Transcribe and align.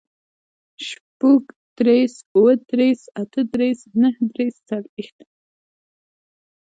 شپوږدېرس, 0.87 2.15
اوهدېرس, 2.35 3.01
اتهدېرس, 3.19 3.79
نهدېرس, 4.01 4.55
څلوېښت 4.67 5.17